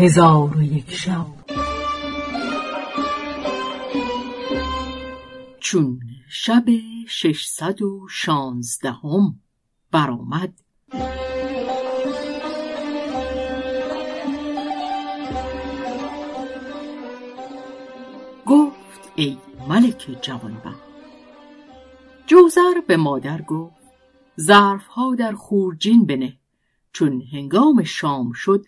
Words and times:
هزار 0.00 0.56
و 0.56 0.62
یک 0.62 0.90
شب. 0.90 1.26
چون 5.58 6.00
شب 6.28 6.64
ششصد 7.08 7.82
و 7.82 8.06
شانزدهم 8.10 9.40
برآمد. 9.92 10.52
گفت 18.46 19.12
ای 19.16 19.38
ملک 19.68 20.18
جوانبخت 20.22 20.90
جوزر 22.26 22.80
به 22.86 22.96
مادر 22.96 23.42
گفت 23.42 23.74
ظرفها 24.40 25.14
در 25.14 25.32
خورجین 25.32 26.06
بنه 26.06 26.38
چون 26.92 27.22
هنگام 27.32 27.82
شام 27.84 28.32
شد 28.32 28.64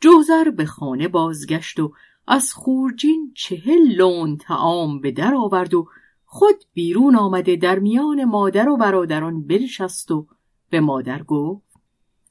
جوزر 0.00 0.50
به 0.50 0.66
خانه 0.66 1.08
بازگشت 1.08 1.80
و 1.80 1.92
از 2.26 2.52
خورجین 2.52 3.32
چهل 3.34 3.94
لون 3.96 4.36
تعام 4.36 5.00
به 5.00 5.10
در 5.10 5.34
آورد 5.34 5.74
و 5.74 5.88
خود 6.24 6.64
بیرون 6.72 7.16
آمده 7.16 7.56
در 7.56 7.78
میان 7.78 8.24
مادر 8.24 8.68
و 8.68 8.76
برادران 8.76 9.46
بنشست 9.46 10.10
و 10.10 10.26
به 10.70 10.80
مادر 10.80 11.22
گفت 11.22 11.66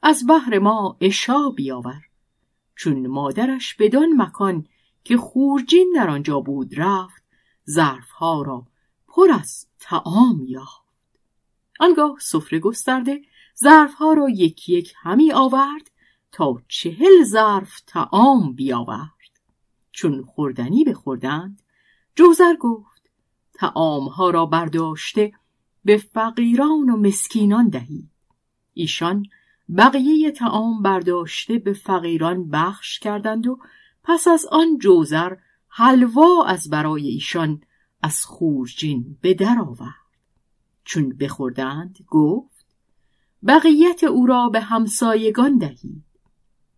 از 0.02 0.26
بهر 0.26 0.60
ما 0.60 0.98
اشا 1.02 1.50
بیاور. 1.50 2.02
چون 2.76 3.08
مادرش 3.08 3.74
بدان 3.74 4.22
مکان 4.22 4.68
که 5.04 5.18
خورجین 5.18 5.94
در 5.96 6.10
آنجا 6.10 6.40
بود 6.40 6.80
رفت 6.80 7.24
ظرفها 7.70 8.42
را 8.42 8.68
پر 9.08 9.32
از 9.32 9.68
تعام 9.80 10.46
یافت. 10.48 10.86
آنگاه 11.80 12.16
سفره 12.20 12.60
گسترده 12.60 13.22
ظرفها 13.64 14.14
را 14.14 14.30
یک 14.30 14.70
یک 14.70 14.94
همی 14.98 15.32
آورد 15.32 15.92
تا 16.36 16.62
چهل 16.68 17.24
ظرف 17.24 17.80
تعام 17.88 18.54
بیاورد. 18.54 19.10
چون 19.92 20.24
خوردنی 20.24 20.84
بخوردند 20.84 21.62
جوزر 22.16 22.56
گفت 22.56 23.10
تعامها 23.54 24.30
را 24.30 24.46
برداشته 24.46 25.32
به 25.86 25.98
فقیران 25.98 26.90
و 26.90 26.98
مسکینان 26.98 27.70
دهید. 27.70 28.10
ایشان 28.74 29.26
بقیه 29.78 30.32
تعام 30.32 30.82
برداشته 30.82 31.58
به 31.58 31.74
فقیران 31.74 32.50
بخش 32.50 33.00
کردند 33.00 33.48
و 33.48 33.60
پس 34.04 34.28
از 34.28 34.46
آن 34.52 34.78
جوزر 34.78 35.36
حلوا 35.68 36.46
از 36.46 36.70
برای 36.70 37.08
ایشان 37.08 37.62
از 38.02 38.26
خورجین 38.26 39.18
به 39.22 39.34
در 39.34 39.60
آورد. 39.60 40.06
چون 40.84 41.10
بخوردند 41.10 41.98
گفت 42.08 42.66
بقیت 43.48 44.04
او 44.04 44.26
را 44.26 44.50
به 44.50 44.60
همسایگان 44.60 45.58
دهید. 45.58 46.15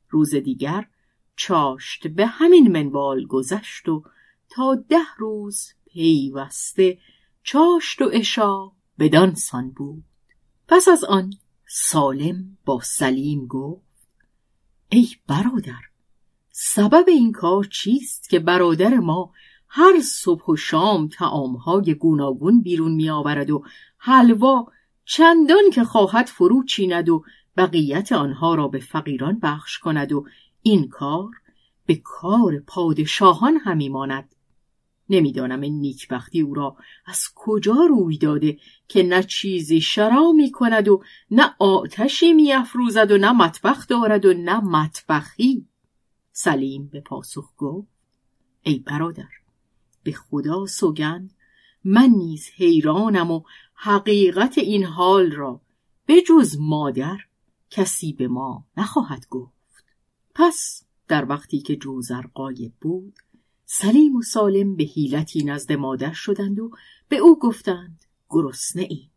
روز 0.09 0.35
دیگر 0.35 0.87
چاشت 1.35 2.07
به 2.07 2.25
همین 2.25 2.71
منوال 2.71 3.25
گذشت 3.25 3.89
و 3.89 4.03
تا 4.49 4.75
ده 4.89 5.15
روز 5.17 5.73
پیوسته 5.85 6.97
چاشت 7.43 8.01
و 8.01 8.09
اشا 8.13 8.71
بدانسان 8.99 9.71
بود. 9.71 10.03
پس 10.67 10.87
از 10.87 11.03
آن 11.03 11.33
سالم 11.67 12.57
با 12.65 12.79
سلیم 12.83 13.47
گفت 13.47 13.87
ای 14.89 15.07
برادر 15.27 15.81
سبب 16.51 17.05
این 17.07 17.31
کار 17.31 17.63
چیست 17.63 18.29
که 18.29 18.39
برادر 18.39 18.97
ما 18.97 19.31
هر 19.67 20.01
صبح 20.01 20.45
و 20.45 20.55
شام 20.55 21.07
تعامهای 21.07 21.93
گوناگون 21.93 22.61
بیرون 22.61 22.91
می 22.91 23.09
آورد 23.09 23.49
و 23.49 23.63
حلوا 23.97 24.65
چندان 25.05 25.69
که 25.73 25.83
خواهد 25.83 26.25
فرو 26.25 26.63
چیند 26.63 27.09
و 27.09 27.23
بقیت 27.57 28.11
آنها 28.11 28.55
را 28.55 28.67
به 28.67 28.79
فقیران 28.79 29.39
بخش 29.39 29.79
کند 29.79 30.11
و 30.11 30.25
این 30.61 30.87
کار 30.87 31.31
به 31.85 31.95
کار 31.95 32.59
پادشاهان 32.59 33.57
همی 33.57 33.89
ماند. 33.89 34.35
نمی‌دانم 35.09 35.61
این 35.61 35.81
نیکبختی 35.81 36.41
او 36.41 36.53
را 36.53 36.77
از 37.05 37.29
کجا 37.35 37.75
روی 37.89 38.17
داده 38.17 38.57
که 38.87 39.03
نه 39.03 39.23
چیزی 39.23 39.81
شرا 39.81 40.31
می 40.31 40.51
کند 40.51 40.87
و 40.87 41.03
نه 41.31 41.55
آتشی 41.59 42.33
می 42.33 42.53
و 42.53 43.17
نه 43.17 43.31
مطبخ 43.31 43.87
دارد 43.87 44.25
و 44.25 44.33
نه 44.33 44.59
مطبخی. 44.59 45.67
سلیم 46.31 46.89
به 46.93 47.01
پاسخ 47.01 47.53
گفت 47.57 47.87
ای 48.63 48.79
برادر 48.79 49.29
به 50.03 50.11
خدا 50.11 50.65
سوگند 50.65 51.31
من 51.83 52.09
نیز 52.09 52.49
حیرانم 52.55 53.31
و 53.31 53.41
حقیقت 53.73 54.57
این 54.57 54.83
حال 54.83 55.31
را 55.31 55.61
به 56.05 56.21
جز 56.21 56.57
مادر 56.59 57.17
کسی 57.69 58.13
به 58.13 58.27
ما 58.27 58.65
نخواهد 58.77 59.27
گفت. 59.29 59.85
پس 60.35 60.83
در 61.07 61.25
وقتی 61.29 61.59
که 61.59 61.75
جوزر 61.75 62.21
قایب 62.21 62.73
بود 62.81 63.19
سلیم 63.65 64.15
و 64.15 64.21
سالم 64.21 64.75
به 64.75 64.83
حیلتی 64.83 65.43
نزد 65.43 65.73
مادر 65.73 66.13
شدند 66.13 66.59
و 66.59 66.71
به 67.09 67.17
او 67.17 67.39
گفتند 67.39 68.05
گرسنه 68.29 68.87
ای. 68.89 69.09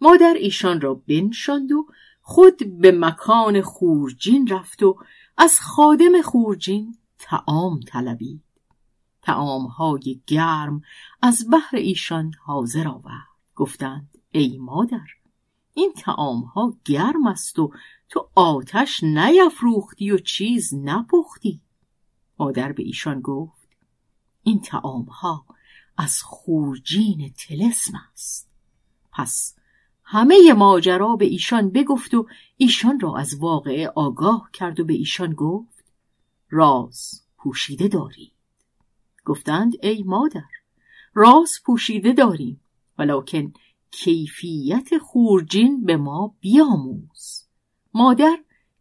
مادر 0.00 0.34
ایشان 0.38 0.80
را 0.80 0.94
بنشاند 0.94 1.72
و 1.72 1.86
خود 2.20 2.80
به 2.80 2.92
مکان 2.92 3.62
خورجین 3.62 4.46
رفت 4.46 4.82
و 4.82 4.98
از 5.36 5.60
خادم 5.60 6.22
خورجین 6.22 6.98
تعام 7.18 7.80
طلبید. 7.80 8.42
تعامهای 9.22 10.20
گرم 10.26 10.82
از 11.22 11.46
بحر 11.52 11.76
ایشان 11.76 12.32
حاضر 12.44 12.88
آورد. 12.88 13.28
گفتند 13.54 14.18
ای 14.32 14.58
مادر 14.58 15.06
این 15.78 15.92
تعامها 15.92 16.74
گرم 16.84 17.26
است 17.26 17.58
و 17.58 17.72
تو 18.08 18.28
آتش 18.34 19.02
نیفروختی 19.02 20.10
و 20.10 20.18
چیز 20.18 20.74
نپختی. 20.74 21.60
مادر 22.38 22.72
به 22.72 22.82
ایشان 22.82 23.20
گفت 23.20 23.68
این 24.42 24.60
تعامها 24.60 25.44
از 25.96 26.22
خورجین 26.22 27.32
تلسم 27.32 27.92
است. 28.12 28.50
پس 29.12 29.56
همه 30.04 30.52
ماجرا 30.52 31.16
به 31.16 31.24
ایشان 31.24 31.70
بگفت 31.70 32.14
و 32.14 32.26
ایشان 32.56 33.00
را 33.00 33.16
از 33.16 33.34
واقعه 33.34 33.88
آگاه 33.88 34.50
کرد 34.52 34.80
و 34.80 34.84
به 34.84 34.94
ایشان 34.94 35.32
گفت 35.32 35.84
راز 36.50 37.22
پوشیده 37.36 37.88
دارید. 37.88 38.32
گفتند 39.24 39.72
ای 39.82 40.02
مادر 40.02 40.48
راز 41.14 41.60
پوشیده 41.64 42.12
داریم. 42.12 42.60
ولکن 42.98 43.52
کیفیت 43.90 44.98
خورجین 44.98 45.84
به 45.84 45.96
ما 45.96 46.34
بیاموز. 46.40 47.48
مادر 47.94 48.38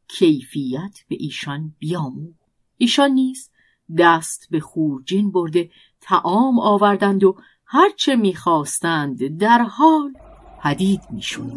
کیفیت 0.08 1.00
به 1.10 1.16
ایشان 1.20 1.76
بیاموز. 1.80 2.34
ایشان 2.78 3.12
نیز 3.12 3.50
دست 3.98 4.48
به 4.52 4.60
خورجین 4.60 5.32
برده 5.32 5.70
تعام 6.02 6.60
آوردند 6.60 7.24
و 7.24 7.36
هرچه 7.66 8.16
می‌خواستند 8.16 9.38
در 9.38 9.62
حال 9.62 10.14
پدید 10.64 11.02
می‌شد. 11.10 11.54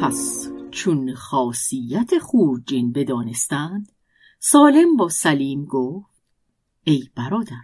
پس 0.00 0.48
چون 0.70 1.14
خاصیت 1.14 2.18
خورجین 2.18 2.92
بدانستند 2.92 3.92
سالم 4.38 4.96
با 4.96 5.08
سلیم 5.08 5.64
گفت 5.64 6.06
ای 6.84 7.08
برادر 7.14 7.62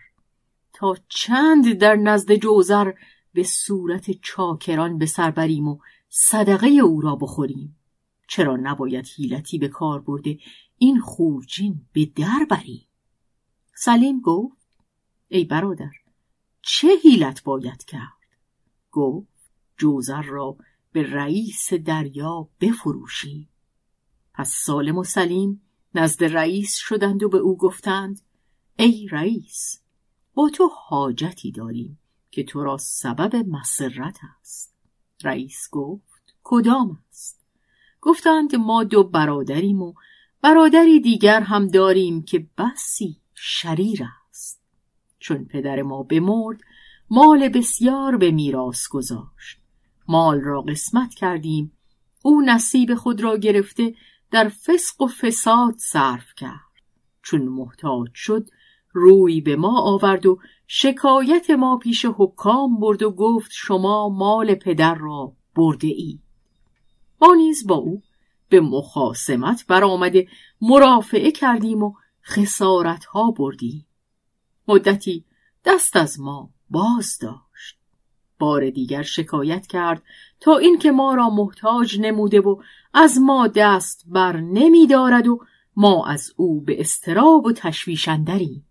تا 0.73 0.97
چند 1.09 1.73
در 1.73 1.97
نزد 1.97 2.35
جوزر 2.35 2.93
به 3.33 3.43
صورت 3.43 4.11
چاکران 4.11 4.99
به 4.99 5.07
سر 5.07 5.31
بریم 5.31 5.69
و 5.69 5.79
صدقه 6.09 6.67
او 6.67 7.01
را 7.01 7.17
بخوریم؟ 7.17 7.77
چرا 8.29 8.57
نباید 8.57 9.07
حیلتی 9.17 9.59
به 9.59 9.69
کار 9.69 10.01
برده 10.01 10.39
این 10.79 11.01
خورجین 11.01 11.87
به 11.93 12.07
در 12.07 12.47
بریم؟ 12.51 12.87
سلیم 13.75 14.21
گفت 14.21 14.57
ای 15.29 15.45
برادر 15.45 15.93
چه 16.63 16.89
حیلت 17.03 17.43
باید 17.43 17.85
کرد؟ 17.85 18.23
گفت 18.91 19.29
جوزر 19.77 20.23
را 20.23 20.57
به 20.93 21.13
رئیس 21.13 21.75
دریا 21.75 22.49
بفروشیم. 22.61 23.49
پس 24.35 24.55
سالم 24.65 24.99
و 24.99 25.05
سلیم 25.05 25.63
نزد 25.95 26.25
رئیس 26.25 26.77
شدند 26.77 27.23
و 27.23 27.29
به 27.29 27.39
او 27.39 27.57
گفتند 27.57 28.21
ای 28.77 29.09
رئیس 29.11 29.83
با 30.35 30.49
تو 30.49 30.71
حاجتی 30.89 31.53
داریم 31.53 31.99
که 32.31 32.45
تو 32.45 32.63
را 32.63 32.77
سبب 32.77 33.37
مسرت 33.37 34.19
است. 34.41 34.75
رئیس 35.23 35.69
گفت 35.71 36.35
کدام 36.43 36.99
است؟ 37.09 37.41
گفتند 38.01 38.57
ما 38.57 38.85
دو 38.85 39.05
برادریم 39.05 39.83
و 39.83 39.95
برادری 40.43 41.01
دیگر 41.01 41.41
هم 41.41 41.67
داریم 41.67 42.23
که 42.23 42.47
بسی 42.59 43.21
شریر 43.35 44.05
است. 44.29 44.63
چون 45.19 45.45
پدر 45.45 45.83
ما 45.83 46.03
بمرد 46.03 46.61
مال 47.11 47.49
بسیار 47.49 48.17
به 48.17 48.31
میراث 48.31 48.89
گذاشت. 48.89 49.62
مال 50.09 50.41
را 50.41 50.63
قسمت 50.63 51.15
کردیم. 51.15 51.73
او 52.23 52.41
نصیب 52.41 52.95
خود 52.95 53.21
را 53.21 53.37
گرفته 53.37 53.95
در 54.31 54.49
فسق 54.49 55.03
و 55.03 55.07
فساد 55.07 55.75
صرف 55.79 56.35
کرد. 56.37 56.73
چون 57.23 57.43
محتاج 57.43 58.11
شد 58.15 58.49
روی 58.93 59.41
به 59.41 59.57
ما 59.57 59.81
آورد 59.81 60.27
و 60.27 60.39
شکایت 60.67 61.51
ما 61.51 61.77
پیش 61.77 62.07
حکام 62.17 62.81
برد 62.81 63.03
و 63.03 63.11
گفت 63.11 63.51
شما 63.55 64.09
مال 64.09 64.55
پدر 64.55 64.95
را 64.95 65.33
برده 65.55 65.89
ای 65.89 66.19
ما 67.21 67.35
نیز 67.35 67.67
با 67.67 67.75
او 67.75 68.03
به 68.49 68.61
مخاسمت 68.61 69.67
برآمده 69.69 70.29
مرافعه 70.61 71.31
کردیم 71.31 71.83
و 71.83 71.95
خسارت 72.25 73.05
ها 73.05 73.31
بردیم. 73.31 73.87
مدتی 74.69 75.25
دست 75.65 75.97
از 75.97 76.21
ما 76.21 76.51
باز 76.71 77.19
داشت 77.19 77.52
بار 78.43 78.71
دیگر 78.71 79.03
شکایت 79.03 79.67
کرد 79.67 80.03
تا 80.41 80.57
اینکه 80.57 80.93
ما 80.93 81.15
را 81.15 81.31
محتاج 81.31 82.01
نموده 82.01 82.41
و 82.41 82.63
از 82.95 83.19
ما 83.21 83.49
دست 83.49 84.05
بر 84.07 84.37
نمی 84.41 84.87
دارد 84.87 85.29
و 85.29 85.45
ما 85.77 86.07
از 86.07 86.33
او 86.37 86.61
به 86.61 86.81
استراب 86.81 87.47
و 87.47 87.53
تشویشندریم 87.53 88.67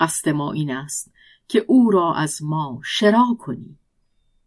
قصد 0.00 0.28
ما 0.28 0.52
این 0.52 0.70
است 0.70 1.12
که 1.48 1.64
او 1.68 1.90
را 1.90 2.14
از 2.14 2.42
ما 2.42 2.80
شرا 2.84 3.36
کنی. 3.38 3.78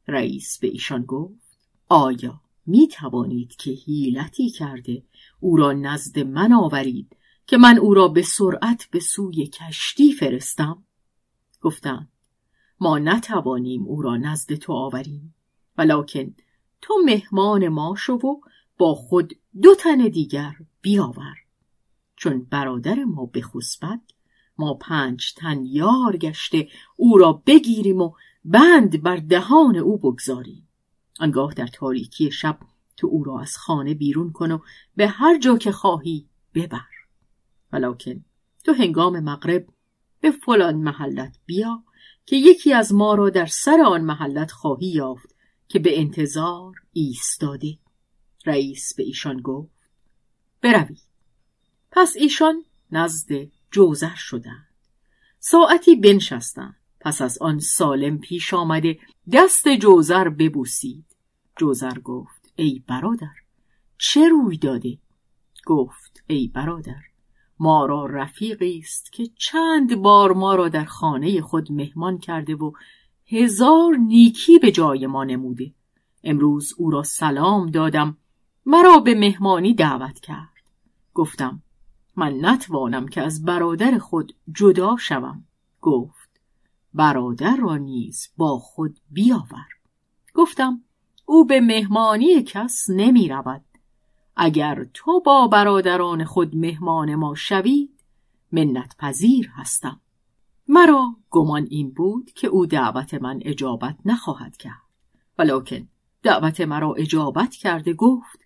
رئیس 0.07 0.59
به 0.59 0.67
ایشان 0.67 1.01
گفت 1.01 1.57
آیا 1.89 2.41
می 2.65 2.87
توانید 2.87 3.55
که 3.55 3.71
هیلتی 3.71 4.49
کرده 4.49 5.03
او 5.39 5.57
را 5.57 5.73
نزد 5.73 6.19
من 6.19 6.53
آورید 6.53 7.15
که 7.47 7.57
من 7.57 7.77
او 7.77 7.93
را 7.93 8.07
به 8.07 8.21
سرعت 8.21 8.87
به 8.91 8.99
سوی 8.99 9.47
کشتی 9.47 10.13
فرستم؟ 10.13 10.83
گفتند 11.61 12.14
ما 12.79 12.99
نتوانیم 12.99 13.83
او 13.83 14.01
را 14.01 14.17
نزد 14.17 14.53
تو 14.53 14.73
آوریم. 14.73 15.35
ولکن 15.77 16.35
تو 16.81 16.93
مهمان 17.05 17.67
ما 17.67 17.95
شو 17.97 18.13
و 18.13 18.35
با 18.77 18.95
خود 18.95 19.33
دو 19.61 19.75
تن 19.75 19.97
دیگر 19.97 20.55
بیاور. 20.81 21.35
چون 22.15 22.47
برادر 22.49 23.03
ما 23.03 23.25
بخسبد 23.25 24.01
ما 24.57 24.73
پنج 24.73 25.33
تن 25.33 25.65
یار 25.65 26.17
گشته 26.17 26.67
او 26.95 27.17
را 27.17 27.33
بگیریم 27.45 28.01
و 28.01 28.11
بند 28.45 29.03
بر 29.03 29.17
دهان 29.17 29.75
او 29.75 29.97
بگذاریم. 29.97 30.67
آنگاه 31.19 31.53
در 31.53 31.67
تاریکی 31.67 32.31
شب 32.31 32.59
تو 32.97 33.07
او 33.07 33.23
را 33.23 33.39
از 33.39 33.57
خانه 33.57 33.93
بیرون 33.93 34.31
کن 34.31 34.51
و 34.51 34.59
به 34.95 35.07
هر 35.07 35.39
جا 35.39 35.57
که 35.57 35.71
خواهی 35.71 36.29
ببر. 36.53 36.79
ولکن 37.73 38.25
تو 38.63 38.73
هنگام 38.73 39.19
مغرب 39.19 39.67
به 40.19 40.31
فلان 40.31 40.75
محلت 40.75 41.39
بیا 41.45 41.83
که 42.25 42.35
یکی 42.35 42.73
از 42.73 42.93
ما 42.93 43.15
را 43.15 43.29
در 43.29 43.45
سر 43.45 43.81
آن 43.81 44.01
محلت 44.01 44.51
خواهی 44.51 44.87
یافت 44.87 45.35
که 45.67 45.79
به 45.79 45.99
انتظار 45.99 46.73
ایستاده. 46.93 47.77
رئیس 48.45 48.93
به 48.93 49.03
ایشان 49.03 49.41
گفت 49.41 49.91
بروید. 50.61 51.01
پس 51.91 52.13
ایشان 52.15 52.65
نزد 52.91 53.51
جوزر 53.71 54.15
شدند. 54.15 54.67
ساعتی 55.39 55.95
بنشستند. 55.95 56.75
پس 56.99 57.21
از 57.21 57.37
آن 57.37 57.59
سالم 57.59 58.17
پیش 58.17 58.53
آمده 58.53 58.99
دست 59.33 59.67
جوزر 59.67 60.29
ببوسید. 60.29 61.05
جوزر 61.57 61.99
گفت 61.99 62.51
ای 62.55 62.83
برادر 62.87 63.35
چه 63.97 64.29
روی 64.29 64.57
داده؟ 64.57 64.97
گفت 65.65 66.23
ای 66.27 66.47
برادر 66.47 67.01
ما 67.59 67.85
را 67.85 68.05
رفیقی 68.05 68.79
است 68.79 69.11
که 69.11 69.29
چند 69.37 69.95
بار 69.95 70.33
ما 70.33 70.55
را 70.55 70.69
در 70.69 70.85
خانه 70.85 71.41
خود 71.41 71.71
مهمان 71.71 72.17
کرده 72.17 72.55
و 72.55 72.71
هزار 73.27 73.95
نیکی 73.95 74.59
به 74.59 74.71
جای 74.71 75.07
ما 75.07 75.23
نموده. 75.23 75.73
امروز 76.23 76.73
او 76.77 76.91
را 76.91 77.03
سلام 77.03 77.71
دادم 77.71 78.17
مرا 78.65 78.99
به 78.99 79.15
مهمانی 79.15 79.73
دعوت 79.73 80.19
کرد. 80.19 80.49
گفتم 81.13 81.61
من 82.15 82.45
نتوانم 82.45 83.07
که 83.07 83.21
از 83.21 83.45
برادر 83.45 83.97
خود 83.97 84.35
جدا 84.51 84.97
شوم. 84.97 85.43
گفت 85.81 86.29
برادر 86.93 87.55
را 87.55 87.77
نیز 87.77 88.29
با 88.37 88.59
خود 88.59 88.99
بیاور. 89.11 89.67
گفتم 90.33 90.81
او 91.25 91.45
به 91.45 91.61
مهمانی 91.61 92.43
کس 92.43 92.85
نمی 92.89 93.27
رود. 93.27 93.61
اگر 94.35 94.85
تو 94.93 95.19
با 95.19 95.47
برادران 95.47 96.25
خود 96.25 96.55
مهمان 96.55 97.15
ما 97.15 97.35
شوید 97.35 98.03
منت 98.51 98.95
پذیر 98.97 99.49
هستم. 99.55 100.01
مرا 100.67 101.15
گمان 101.29 101.67
این 101.69 101.91
بود 101.91 102.31
که 102.31 102.47
او 102.47 102.65
دعوت 102.65 103.13
من 103.13 103.39
اجابت 103.41 103.97
نخواهد 104.05 104.57
کرد. 104.57 104.81
ولکن 105.39 105.87
دعوت 106.23 106.61
مرا 106.61 106.93
اجابت 106.93 107.55
کرده 107.55 107.93
گفت 107.93 108.39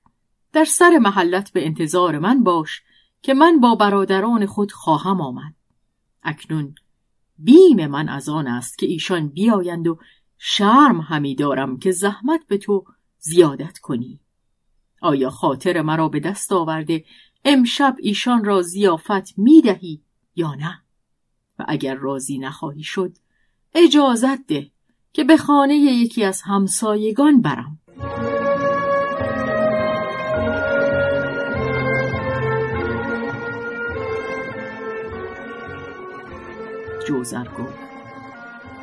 در 0.53 0.65
سر 0.65 0.97
محلت 0.97 1.53
به 1.53 1.65
انتظار 1.65 2.19
من 2.19 2.43
باش 2.43 2.81
که 3.21 3.33
من 3.33 3.59
با 3.59 3.75
برادران 3.75 4.45
خود 4.45 4.71
خواهم 4.71 5.21
آمد. 5.21 5.53
اکنون 6.23 6.75
بیم 7.37 7.87
من 7.87 8.09
از 8.09 8.29
آن 8.29 8.47
است 8.47 8.77
که 8.77 8.85
ایشان 8.85 9.27
بیایند 9.27 9.87
و 9.87 9.99
شرم 10.37 11.01
همی 11.01 11.35
دارم 11.35 11.77
که 11.77 11.91
زحمت 11.91 12.47
به 12.47 12.57
تو 12.57 12.85
زیادت 13.19 13.77
کنی. 13.77 14.19
آیا 15.01 15.29
خاطر 15.29 15.81
مرا 15.81 16.09
به 16.09 16.19
دست 16.19 16.51
آورده 16.51 17.05
امشب 17.45 17.95
ایشان 17.99 18.45
را 18.45 18.61
زیافت 18.61 19.37
می 19.37 19.61
دهی 19.61 20.01
یا 20.35 20.55
نه؟ 20.55 20.81
و 21.59 21.65
اگر 21.67 21.95
راضی 21.95 22.37
نخواهی 22.39 22.83
شد 22.83 23.11
اجازت 23.75 24.47
ده 24.47 24.71
که 25.13 25.23
به 25.23 25.37
خانه 25.37 25.75
یکی 25.75 26.23
از 26.23 26.41
همسایگان 26.41 27.41
برم. 27.41 27.79
جوزر 37.07 37.47
گفت 37.47 37.89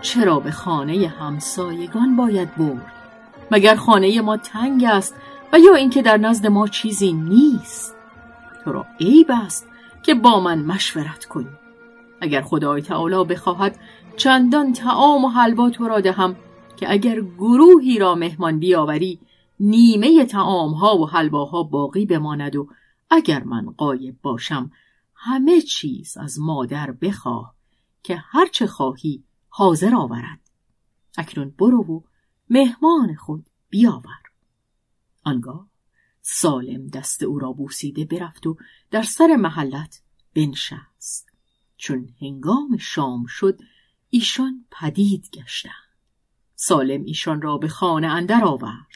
چرا 0.00 0.40
به 0.40 0.50
خانه 0.50 1.08
همسایگان 1.08 2.16
باید 2.16 2.56
برد؟ 2.56 2.92
مگر 3.50 3.74
خانه 3.74 4.20
ما 4.20 4.36
تنگ 4.36 4.84
است 4.84 5.14
و 5.52 5.58
یا 5.58 5.74
اینکه 5.74 6.02
در 6.02 6.16
نزد 6.16 6.46
ما 6.46 6.68
چیزی 6.68 7.12
نیست؟ 7.12 7.96
تو 8.64 8.72
را 8.72 8.86
عیب 9.00 9.30
است 9.30 9.68
که 10.02 10.14
با 10.14 10.40
من 10.40 10.62
مشورت 10.62 11.24
کنی. 11.24 11.50
اگر 12.20 12.42
خدای 12.42 12.82
تعالی 12.82 13.24
بخواهد 13.24 13.78
چندان 14.16 14.72
تعام 14.72 15.24
و 15.24 15.28
حلوا 15.28 15.70
تو 15.70 15.88
را 15.88 16.00
دهم 16.00 16.36
که 16.76 16.92
اگر 16.92 17.20
گروهی 17.20 17.98
را 17.98 18.14
مهمان 18.14 18.58
بیاوری 18.58 19.20
نیمه 19.60 20.24
تعام 20.24 20.72
ها 20.72 20.98
و 20.98 21.08
حلواها 21.08 21.62
باقی 21.62 22.06
بماند 22.06 22.56
و 22.56 22.68
اگر 23.10 23.42
من 23.44 23.66
قایب 23.70 24.16
باشم 24.22 24.70
همه 25.14 25.60
چیز 25.60 26.16
از 26.16 26.40
مادر 26.40 26.90
بخواه 26.90 27.54
که 28.02 28.16
هرچه 28.16 28.66
خواهی 28.66 29.24
حاضر 29.48 29.94
آورد. 29.94 30.40
اکنون 31.18 31.54
برو 31.58 31.82
و 31.82 32.00
مهمان 32.50 33.14
خود 33.14 33.46
بیاور. 33.70 34.25
آنگاه 35.26 35.68
سالم 36.20 36.86
دست 36.86 37.22
او 37.22 37.38
را 37.38 37.52
بوسیده 37.52 38.04
برفت 38.04 38.46
و 38.46 38.56
در 38.90 39.02
سر 39.02 39.36
محلت 39.36 40.02
بنشست. 40.34 41.28
چون 41.76 42.08
هنگام 42.20 42.76
شام 42.76 43.26
شد 43.26 43.58
ایشان 44.10 44.64
پدید 44.70 45.30
گشتند. 45.30 45.72
سالم 46.54 47.04
ایشان 47.04 47.42
را 47.42 47.58
به 47.58 47.68
خانه 47.68 48.06
اندر 48.06 48.44
آورد. 48.44 48.86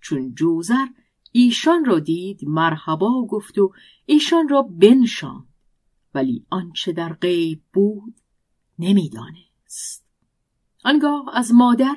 چون 0.00 0.34
جوزر 0.34 0.86
ایشان 1.32 1.84
را 1.84 1.98
دید 1.98 2.40
مرحبا 2.44 3.26
گفت 3.26 3.58
و 3.58 3.72
ایشان 4.06 4.48
را 4.48 4.62
بنشاند. 4.62 5.48
ولی 6.14 6.46
آنچه 6.50 6.92
در 6.92 7.12
غیب 7.12 7.62
بود 7.72 8.20
نمی‌دانست. 8.78 10.06
آنگاه 10.84 11.24
از 11.32 11.52
مادر 11.54 11.96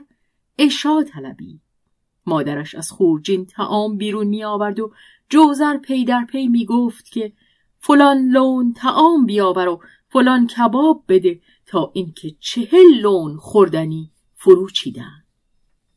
اشا 0.58 1.03
طلبی 1.03 1.62
مادرش 2.25 2.75
از 2.75 2.92
خورجین 2.92 3.46
تعام 3.46 3.98
بیرون 3.98 4.27
می 4.27 4.44
آورد 4.44 4.80
و 4.80 4.92
جوزر 5.30 5.77
پی 5.77 6.06
در 6.06 6.25
پی 6.25 6.48
می 6.48 6.65
گفت 6.65 7.06
که 7.06 7.34
فلان 7.80 8.30
لون 8.30 8.74
تعام 8.74 9.25
بیاور 9.25 9.68
و 9.68 9.82
فلان 10.10 10.48
کباب 10.48 11.03
بده 11.08 11.42
تا 11.65 11.92
اینکه 11.94 12.36
چهل 12.39 13.01
لون 13.01 13.38
خوردنی 13.38 14.12
فرو 14.36 14.70
چیدن 14.70 15.24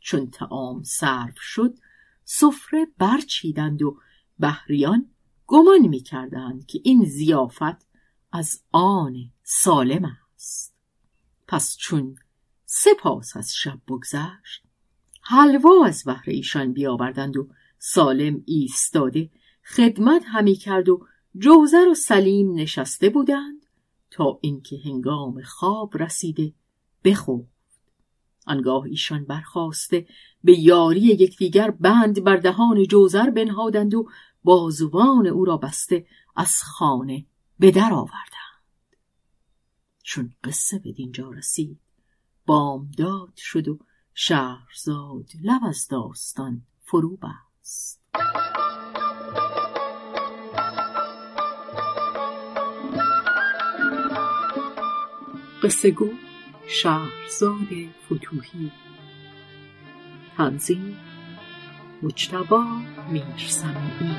چون 0.01 0.31
تعام 0.31 0.83
صرف 0.83 1.39
شد 1.39 1.79
سفره 2.25 2.87
برچیدند 2.99 3.83
و 3.83 3.99
بهریان 4.39 5.11
گمان 5.47 5.87
می 5.87 6.01
کردند 6.01 6.67
که 6.67 6.81
این 6.85 7.05
زیافت 7.05 7.87
از 8.33 8.63
آن 8.73 9.15
سالم 9.43 10.05
است. 10.35 10.75
پس 11.49 11.77
چون 11.77 12.17
سپاس 12.65 13.37
از 13.37 13.55
شب 13.55 13.79
بگذشت 13.89 14.66
حلوا 15.29 15.87
از 15.87 16.05
بهر 16.05 16.25
ایشان 16.27 16.73
بیاوردند 16.73 17.37
و 17.37 17.49
سالم 17.79 18.43
ایستاده 18.47 19.31
خدمت 19.65 20.23
همی 20.27 20.55
کرد 20.55 20.89
و 20.89 21.07
جوزر 21.39 21.89
و 21.89 21.95
سلیم 21.95 22.55
نشسته 22.55 23.09
بودند 23.09 23.67
تا 24.11 24.39
اینکه 24.43 24.81
هنگام 24.85 25.43
خواب 25.43 25.97
رسیده 25.97 26.53
بخفت 27.05 27.57
آنگاه 28.47 28.83
ایشان 28.85 29.25
برخواسته 29.25 30.07
به 30.45 30.59
یاری 30.59 31.01
یکدیگر 31.01 31.71
بند 31.71 32.25
بر 32.25 32.37
دهان 32.37 32.83
جوزر 32.85 33.31
بنهادند 33.31 33.95
و 33.95 34.09
بازوان 34.45 35.27
او 35.27 35.45
را 35.45 35.57
بسته 35.57 36.07
از 36.37 36.63
خانه 36.63 37.27
به 37.59 37.71
در 37.71 37.93
آوردند. 37.93 38.97
چون 40.03 40.35
قصه 40.45 40.79
به 40.79 40.93
دینجا 40.93 41.31
رسید 41.31 41.81
بامداد 42.47 43.33
شد 43.37 43.69
و 43.69 43.79
شهرزاد 44.19 45.31
لب 45.45 45.61
از 45.69 45.89
داستان 45.89 46.63
فرو 46.85 47.17
بست. 47.17 48.01
قصه 55.63 55.91
گو 55.91 56.11
شهرزاد 56.69 57.69
فتوهی 58.07 58.73
تنظیم 60.37 60.97
مجتبا 62.03 62.65
میرسمی 63.11 64.17